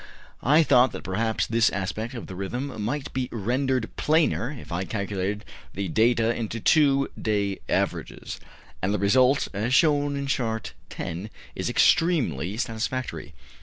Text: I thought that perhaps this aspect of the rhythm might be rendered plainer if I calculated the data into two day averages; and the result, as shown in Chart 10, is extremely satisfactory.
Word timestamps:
I 0.41 0.63
thought 0.63 0.93
that 0.93 1.03
perhaps 1.03 1.45
this 1.45 1.69
aspect 1.69 2.15
of 2.15 2.25
the 2.25 2.33
rhythm 2.35 2.81
might 2.81 3.13
be 3.13 3.29
rendered 3.31 3.87
plainer 3.97 4.49
if 4.49 4.71
I 4.71 4.83
calculated 4.83 5.45
the 5.75 5.89
data 5.89 6.35
into 6.35 6.59
two 6.59 7.11
day 7.21 7.59
averages; 7.69 8.39
and 8.81 8.95
the 8.95 8.97
result, 8.97 9.47
as 9.53 9.75
shown 9.75 10.15
in 10.15 10.25
Chart 10.25 10.73
10, 10.89 11.29
is 11.53 11.69
extremely 11.69 12.57
satisfactory. 12.57 13.35